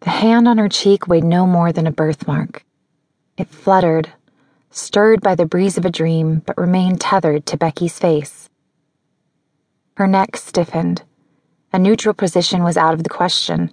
The 0.00 0.10
hand 0.10 0.46
on 0.46 0.58
her 0.58 0.68
cheek 0.68 1.08
weighed 1.08 1.24
no 1.24 1.46
more 1.46 1.72
than 1.72 1.86
a 1.86 1.92
birthmark. 1.92 2.64
It 3.36 3.48
fluttered, 3.48 4.12
stirred 4.70 5.20
by 5.20 5.34
the 5.34 5.46
breeze 5.46 5.76
of 5.76 5.84
a 5.84 5.90
dream, 5.90 6.42
but 6.46 6.56
remained 6.56 7.00
tethered 7.00 7.46
to 7.46 7.56
Becky's 7.56 7.98
face. 7.98 8.48
Her 9.96 10.06
neck 10.06 10.36
stiffened. 10.36 11.02
A 11.72 11.78
neutral 11.78 12.14
position 12.14 12.62
was 12.62 12.76
out 12.76 12.94
of 12.94 13.02
the 13.02 13.08
question. 13.08 13.72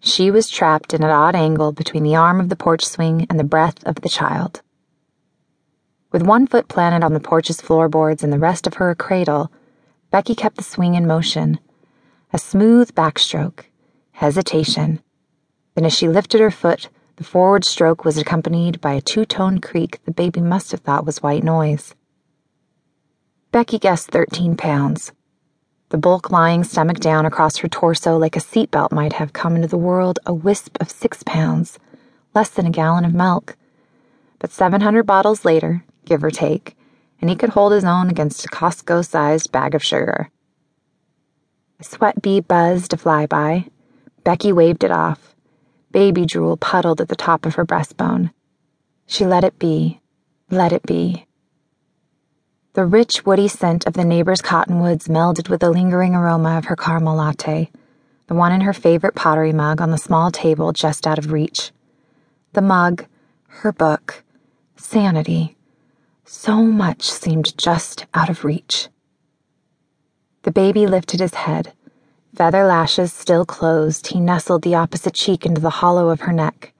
She 0.00 0.30
was 0.30 0.48
trapped 0.48 0.94
in 0.94 1.02
an 1.02 1.10
odd 1.10 1.36
angle 1.36 1.72
between 1.72 2.02
the 2.02 2.16
arm 2.16 2.40
of 2.40 2.48
the 2.48 2.56
porch 2.56 2.84
swing 2.84 3.26
and 3.28 3.38
the 3.38 3.44
breath 3.44 3.84
of 3.86 3.96
the 3.96 4.08
child. 4.08 4.62
With 6.10 6.22
one 6.22 6.46
foot 6.46 6.68
planted 6.68 7.04
on 7.04 7.12
the 7.12 7.20
porch's 7.20 7.60
floorboards 7.60 8.24
and 8.24 8.32
the 8.32 8.38
rest 8.38 8.66
of 8.66 8.74
her 8.74 8.90
a 8.90 8.96
cradle, 8.96 9.52
Becky 10.10 10.34
kept 10.34 10.56
the 10.56 10.64
swing 10.64 10.94
in 10.94 11.06
motion. 11.06 11.60
A 12.32 12.38
smooth 12.38 12.94
backstroke, 12.94 13.64
hesitation. 14.12 15.00
Then, 15.78 15.86
as 15.86 15.94
she 15.94 16.08
lifted 16.08 16.40
her 16.40 16.50
foot, 16.50 16.88
the 17.18 17.22
forward 17.22 17.64
stroke 17.64 18.04
was 18.04 18.18
accompanied 18.18 18.80
by 18.80 18.94
a 18.94 19.00
two 19.00 19.24
toned 19.24 19.62
creak 19.62 20.00
the 20.04 20.10
baby 20.10 20.40
must 20.40 20.72
have 20.72 20.80
thought 20.80 21.06
was 21.06 21.22
white 21.22 21.44
noise. 21.44 21.94
Becky 23.52 23.78
guessed 23.78 24.10
13 24.10 24.56
pounds. 24.56 25.12
The 25.90 25.96
bulk 25.96 26.32
lying 26.32 26.64
stomach 26.64 26.98
down 26.98 27.26
across 27.26 27.58
her 27.58 27.68
torso 27.68 28.18
like 28.18 28.34
a 28.34 28.40
seatbelt 28.40 28.90
might 28.90 29.12
have 29.12 29.32
come 29.32 29.54
into 29.54 29.68
the 29.68 29.78
world 29.78 30.18
a 30.26 30.34
wisp 30.34 30.76
of 30.80 30.90
six 30.90 31.22
pounds, 31.22 31.78
less 32.34 32.50
than 32.50 32.66
a 32.66 32.70
gallon 32.70 33.04
of 33.04 33.14
milk. 33.14 33.56
But 34.40 34.50
700 34.50 35.04
bottles 35.04 35.44
later, 35.44 35.84
give 36.04 36.24
or 36.24 36.32
take, 36.32 36.76
and 37.20 37.30
he 37.30 37.36
could 37.36 37.50
hold 37.50 37.70
his 37.70 37.84
own 37.84 38.10
against 38.10 38.44
a 38.44 38.48
Costco 38.48 39.06
sized 39.06 39.52
bag 39.52 39.76
of 39.76 39.84
sugar. 39.84 40.28
A 41.78 41.84
sweat 41.84 42.20
bee 42.20 42.40
buzzed 42.40 42.92
a 42.94 42.96
flyby. 42.96 43.70
Becky 44.24 44.52
waved 44.52 44.82
it 44.82 44.90
off. 44.90 45.36
Baby 45.90 46.26
drool 46.26 46.56
puddled 46.56 47.00
at 47.00 47.08
the 47.08 47.16
top 47.16 47.46
of 47.46 47.54
her 47.54 47.64
breastbone. 47.64 48.30
She 49.06 49.24
let 49.24 49.44
it 49.44 49.58
be, 49.58 50.00
let 50.50 50.72
it 50.72 50.82
be. 50.82 51.26
The 52.74 52.84
rich, 52.84 53.24
woody 53.24 53.48
scent 53.48 53.86
of 53.86 53.94
the 53.94 54.04
neighbor's 54.04 54.42
cottonwoods 54.42 55.08
melded 55.08 55.48
with 55.48 55.60
the 55.60 55.70
lingering 55.70 56.14
aroma 56.14 56.58
of 56.58 56.66
her 56.66 56.76
caramel 56.76 57.16
latte, 57.16 57.70
the 58.26 58.34
one 58.34 58.52
in 58.52 58.60
her 58.60 58.74
favorite 58.74 59.14
pottery 59.14 59.52
mug 59.52 59.80
on 59.80 59.90
the 59.90 59.98
small 59.98 60.30
table 60.30 60.72
just 60.72 61.06
out 61.06 61.18
of 61.18 61.32
reach. 61.32 61.72
The 62.52 62.62
mug, 62.62 63.06
her 63.46 63.72
book, 63.72 64.22
sanity. 64.76 65.56
So 66.24 66.62
much 66.62 67.02
seemed 67.10 67.56
just 67.56 68.04
out 68.12 68.28
of 68.28 68.44
reach. 68.44 68.88
The 70.42 70.52
baby 70.52 70.86
lifted 70.86 71.20
his 71.20 71.34
head. 71.34 71.72
Feather 72.38 72.66
lashes 72.66 73.12
still 73.12 73.44
closed, 73.44 74.06
he 74.06 74.20
nestled 74.20 74.62
the 74.62 74.76
opposite 74.76 75.14
cheek 75.14 75.44
into 75.44 75.60
the 75.60 75.82
hollow 75.82 76.08
of 76.08 76.20
her 76.20 76.32
neck. 76.32 76.72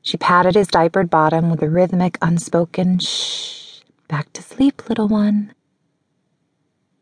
She 0.00 0.16
patted 0.16 0.54
his 0.54 0.68
diapered 0.68 1.10
bottom 1.10 1.50
with 1.50 1.62
a 1.62 1.68
rhythmic, 1.68 2.16
unspoken 2.22 2.98
shh. 3.00 3.82
Back 4.08 4.32
to 4.32 4.42
sleep, 4.42 4.88
little 4.88 5.06
one. 5.06 5.52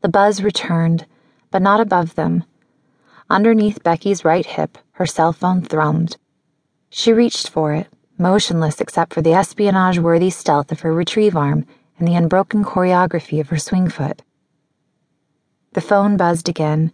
The 0.01 0.09
buzz 0.09 0.43
returned, 0.43 1.07
but 1.53 1.63
not 1.63 1.79
above 1.79 2.17
them. 2.17 2.43
Underneath 3.31 3.85
Becky's 3.85 4.25
right 4.25 4.45
hip, 4.45 4.77
her 4.95 5.07
cell 5.07 5.33
phone 5.33 5.63
thrummed. 5.63 6.17
She 6.91 7.13
reached 7.13 7.49
for 7.49 7.75
it, 7.75 7.87
motionless 8.19 8.81
except 8.81 9.15
for 9.15 9.23
the 9.23 9.35
espionage 9.35 10.01
worthy 10.01 10.31
stealth 10.31 10.73
of 10.73 10.81
her 10.81 10.93
retrieve 10.93 11.37
arm 11.37 11.65
and 12.01 12.09
the 12.09 12.17
unbroken 12.17 12.65
choreography 12.65 13.39
of 13.39 13.51
her 13.51 13.59
swing 13.59 13.89
foot. 13.89 14.23
The 15.75 15.81
phone 15.81 16.17
buzzed 16.17 16.49
again. 16.49 16.91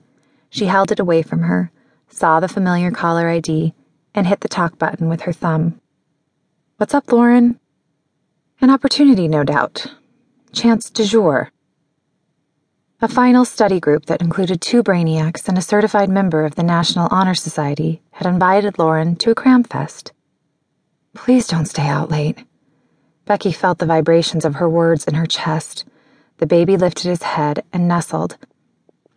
She 0.51 0.67
held 0.67 0.91
it 0.91 0.99
away 0.99 1.23
from 1.23 1.43
her, 1.43 1.71
saw 2.09 2.41
the 2.41 2.49
familiar 2.49 2.91
caller 2.91 3.29
ID, 3.29 3.73
and 4.15 4.27
hit 4.27 4.41
the 4.41 4.49
talk 4.49 4.79
button 4.79 5.09
with 5.09 5.23
her 5.23 5.33
thumb. 5.33 5.81
What's 6.77 6.93
up, 6.93 7.11
Lauren? 7.13 7.61
An 8.61 8.69
opportunity, 8.69 9.29
no 9.29 9.45
doubt. 9.45 9.87
Chance 10.53 10.91
du 10.91 11.05
jour. 11.05 11.53
A 13.01 13.09
final 13.09 13.45
study 13.45 13.79
group 13.79 14.07
that 14.07 14.21
included 14.21 14.61
two 14.61 14.83
brainiacs 14.83 15.49
and 15.49 15.57
a 15.57 15.63
certified 15.63 16.11
member 16.11 16.45
of 16.45 16.57
the 16.57 16.65
National 16.65 17.09
Honor 17.11 17.35
Society 17.35 18.03
had 18.11 18.27
invited 18.27 18.79
Lauren 18.79 19.17
to 19.17 19.31
a 19.31 19.35
cram 19.35 19.63
fest. 19.63 20.13
Please 21.15 21.47
don't 21.47 21.67
stay 21.67 21.87
out 21.87 22.11
late. 22.11 22.45
Becky 23.25 23.53
felt 23.53 23.79
the 23.79 23.87
vibrations 23.87 24.45
of 24.45 24.57
her 24.57 24.69
words 24.69 25.07
in 25.07 25.15
her 25.15 25.27
chest. 25.27 25.85
The 26.39 26.47
baby 26.47 26.77
lifted 26.77 27.09
his 27.09 27.23
head 27.23 27.63
and 27.73 27.87
nestled, 27.87 28.37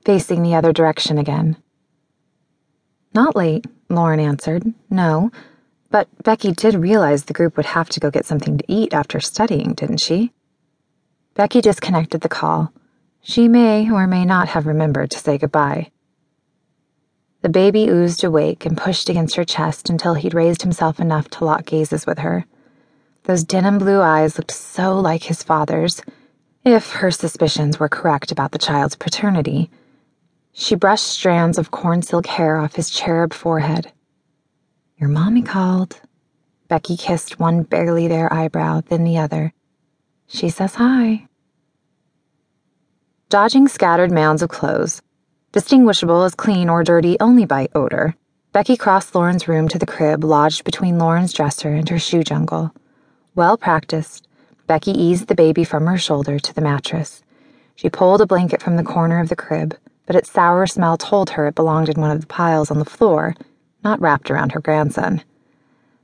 facing 0.06 0.44
the 0.44 0.56
other 0.56 0.74
direction 0.74 1.18
again. 1.18 1.58
Not 3.14 3.36
late, 3.36 3.66
Lauren 3.90 4.20
answered. 4.20 4.74
No. 4.90 5.32
But 5.90 6.08
Becky 6.24 6.52
did 6.52 6.76
realize 6.76 7.26
the 7.26 7.34
group 7.34 7.56
would 7.58 7.68
have 7.68 7.90
to 7.90 8.00
go 8.00 8.10
get 8.10 8.26
something 8.26 8.58
to 8.58 8.66
eat 8.68 8.94
after 8.94 9.20
studying, 9.20 9.74
didn't 9.74 10.02
she? 10.02 10.32
Becky 11.36 11.62
disconnected 11.62 12.22
the 12.22 12.30
call. 12.30 12.74
She 13.22 13.48
may 13.48 13.90
or 13.90 14.08
may 14.08 14.26
not 14.26 14.50
have 14.50 14.66
remembered 14.66 15.12
to 15.12 15.20
say 15.20 15.38
goodbye. 15.38 15.92
The 17.42 17.50
baby 17.50 17.88
oozed 17.90 18.24
awake 18.24 18.66
and 18.66 18.78
pushed 18.78 19.10
against 19.10 19.36
her 19.36 19.44
chest 19.44 19.90
until 19.90 20.14
he'd 20.14 20.34
raised 20.34 20.62
himself 20.62 21.00
enough 21.00 21.30
to 21.32 21.46
lock 21.46 21.66
gazes 21.66 22.06
with 22.06 22.20
her. 22.20 22.46
Those 23.24 23.44
denim 23.44 23.78
blue 23.78 24.02
eyes 24.02 24.38
looked 24.38 24.52
so 24.52 25.00
like 25.00 25.24
his 25.24 25.44
father's, 25.44 26.02
if 26.64 26.92
her 26.94 27.12
suspicions 27.12 27.80
were 27.80 27.90
correct 27.90 28.32
about 28.32 28.52
the 28.52 28.58
child's 28.58 28.96
paternity. 28.96 29.70
She 30.54 30.76
brushed 30.76 31.08
strands 31.08 31.58
of 31.58 31.72
corn 31.72 32.04
silk 32.04 32.28
hair 32.28 32.58
off 32.58 32.76
his 32.76 32.92
cherub 32.92 33.34
forehead. 33.34 33.92
Your 34.98 35.10
mommy 35.10 35.42
called. 35.42 36.00
Becky 36.68 36.96
kissed 36.96 37.40
one 37.40 37.64
barely 37.64 38.08
there 38.08 38.32
eyebrow, 38.32 38.82
then 38.88 39.04
the 39.04 39.18
other. 39.18 39.54
She 40.28 40.50
says 40.50 40.76
hi. 40.76 41.28
Dodging 43.30 43.68
scattered 43.68 44.12
mounds 44.12 44.44
of 44.44 44.50
clothes, 44.50 45.02
distinguishable 45.52 46.24
as 46.24 46.36
clean 46.36 46.70
or 46.70 46.84
dirty 46.84 47.18
only 47.20 47.46
by 47.46 47.68
odor, 47.74 48.16
Becky 48.52 48.78
crossed 48.78 49.16
Lauren's 49.16 49.48
room 49.48 49.68
to 49.70 49.80
the 49.80 49.88
crib 49.88 50.24
lodged 50.24 50.64
between 50.64 51.00
Lauren's 51.00 51.34
dresser 51.34 51.74
and 51.74 51.90
her 51.90 51.98
shoe 51.98 52.24
jungle. 52.24 52.72
Well 53.34 53.58
practiced, 53.58 54.28
Becky 54.68 54.92
eased 54.92 55.28
the 55.28 55.36
baby 55.36 55.64
from 55.64 55.88
her 55.88 55.98
shoulder 55.98 56.38
to 56.38 56.54
the 56.54 56.62
mattress. 56.62 57.24
She 57.76 57.90
pulled 57.90 58.22
a 58.22 58.28
blanket 58.28 58.62
from 58.62 58.76
the 58.76 58.84
corner 58.84 59.20
of 59.20 59.30
the 59.30 59.36
crib, 59.36 59.76
but 60.06 60.16
its 60.16 60.32
sour 60.32 60.66
smell 60.68 60.98
told 60.98 61.32
her 61.32 61.48
it 61.48 61.56
belonged 61.56 61.90
in 61.90 62.00
one 62.00 62.12
of 62.12 62.22
the 62.22 62.28
piles 62.28 62.70
on 62.70 62.80
the 62.80 62.86
floor, 62.86 63.36
not 63.84 64.02
wrapped 64.02 64.30
around 64.30 64.52
her 64.52 64.62
grandson. 64.62 65.24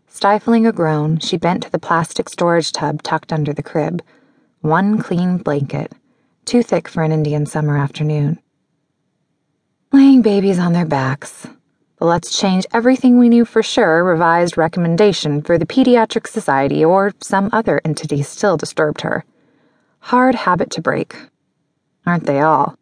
Stifling 0.08 0.66
a 0.66 0.72
groan, 0.72 1.20
she 1.20 1.38
bent 1.38 1.64
to 1.64 1.72
the 1.72 1.80
plastic 1.80 2.30
storage 2.30 2.72
tub 2.72 3.04
tucked 3.04 3.32
under 3.32 3.54
the 3.54 3.64
crib. 3.64 4.02
One 4.62 4.98
clean 4.98 5.38
blanket, 5.38 5.94
too 6.46 6.64
thick 6.64 6.88
for 6.88 7.04
an 7.04 7.12
Indian 7.12 7.46
summer 7.46 7.78
afternoon 7.78 8.40
laying 9.92 10.22
babies 10.22 10.60
on 10.60 10.74
their 10.74 10.86
backs. 10.86 11.48
Let's 12.00 12.40
Change 12.40 12.66
Everything 12.72 13.18
We 13.18 13.28
Knew 13.28 13.44
for 13.44 13.64
Sure 13.64 14.04
revised 14.04 14.56
recommendation 14.56 15.42
for 15.42 15.58
the 15.58 15.66
Pediatric 15.66 16.28
Society 16.28 16.86
or 16.86 17.12
some 17.20 17.50
other 17.52 17.82
entity 17.84 18.22
still 18.22 18.56
disturbed 18.56 19.02
her. 19.02 19.26
Hard 20.00 20.36
habit 20.36 20.70
to 20.72 20.82
break. 20.82 21.16
Aren't 22.06 22.26
they 22.26 22.40
all? 22.40 22.79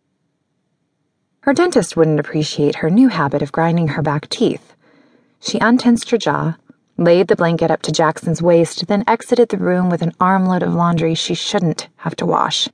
Her 1.47 1.53
dentist 1.53 1.95
wouldn't 1.95 2.19
appreciate 2.19 2.75
her 2.75 2.89
new 2.89 3.07
habit 3.07 3.41
of 3.41 3.53
grinding 3.53 3.87
her 3.87 4.01
back 4.01 4.27
teeth. 4.27 4.75
She 5.39 5.59
untensed 5.59 6.09
her 6.09 6.17
jaw, 6.17 6.57
laid 6.97 7.29
the 7.29 7.37
blanket 7.37 7.71
up 7.71 7.81
to 7.83 7.91
Jackson's 7.93 8.41
waist, 8.41 8.87
then 8.87 9.05
exited 9.07 9.47
the 9.47 9.57
room 9.57 9.89
with 9.89 10.01
an 10.01 10.11
armload 10.19 10.61
of 10.61 10.73
laundry 10.73 11.15
she 11.15 11.33
shouldn't 11.33 11.87
have 11.99 12.17
to 12.17 12.25
wash. 12.25 12.67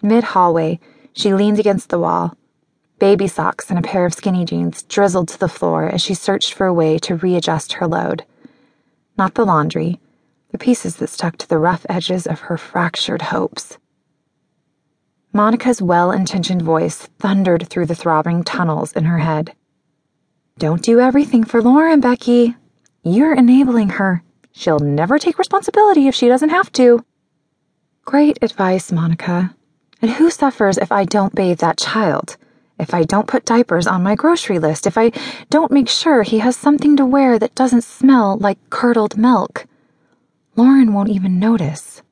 Mid 0.00 0.22
hallway, 0.22 0.78
she 1.14 1.34
leaned 1.34 1.58
against 1.58 1.88
the 1.88 1.98
wall 1.98 2.36
Baby 3.00 3.26
socks 3.26 3.70
and 3.70 3.78
a 3.80 3.82
pair 3.82 4.06
of 4.06 4.14
skinny 4.14 4.44
jeans 4.44 4.84
drizzled 4.84 5.26
to 5.30 5.38
the 5.40 5.48
floor 5.48 5.86
as 5.86 6.00
she 6.00 6.14
searched 6.14 6.52
for 6.52 6.68
a 6.68 6.72
way 6.72 6.96
to 7.00 7.16
readjust 7.16 7.72
her 7.72 7.88
load. 7.88 8.24
Not 9.18 9.34
the 9.34 9.44
laundry, 9.44 9.98
the 10.52 10.58
pieces 10.58 10.94
that 10.98 11.10
stuck 11.10 11.38
to 11.38 11.48
the 11.48 11.58
rough 11.58 11.84
edges 11.88 12.28
of 12.28 12.42
her 12.42 12.56
fractured 12.56 13.22
hopes. 13.22 13.78
Monica's 15.36 15.82
well 15.82 16.10
intentioned 16.12 16.62
voice 16.62 17.08
thundered 17.18 17.68
through 17.68 17.84
the 17.84 17.94
throbbing 17.94 18.42
tunnels 18.42 18.92
in 18.92 19.04
her 19.04 19.18
head. 19.18 19.54
Don't 20.58 20.82
do 20.82 20.98
everything 20.98 21.44
for 21.44 21.60
Lauren, 21.60 22.00
Becky. 22.00 22.56
You're 23.02 23.34
enabling 23.34 23.90
her. 23.90 24.22
She'll 24.52 24.78
never 24.78 25.18
take 25.18 25.38
responsibility 25.38 26.08
if 26.08 26.14
she 26.14 26.28
doesn't 26.28 26.48
have 26.48 26.72
to. 26.72 27.04
Great 28.06 28.38
advice, 28.40 28.90
Monica. 28.90 29.54
And 30.00 30.12
who 30.12 30.30
suffers 30.30 30.78
if 30.78 30.90
I 30.90 31.04
don't 31.04 31.34
bathe 31.34 31.58
that 31.58 31.78
child? 31.78 32.38
if 32.78 32.92
I 32.92 33.04
don't 33.04 33.26
put 33.26 33.44
diapers 33.44 33.86
on 33.86 34.02
my 34.02 34.14
grocery 34.14 34.58
list, 34.58 34.86
if 34.86 34.98
I 34.98 35.10
don't 35.48 35.72
make 35.72 35.88
sure 35.88 36.22
he 36.22 36.40
has 36.40 36.56
something 36.56 36.96
to 36.96 37.06
wear 37.06 37.38
that 37.38 37.54
doesn't 37.54 37.84
smell 37.84 38.36
like 38.36 38.58
curdled 38.70 39.16
milk. 39.16 39.66
Lauren 40.56 40.92
won't 40.92 41.08
even 41.08 41.38
notice. 41.38 42.02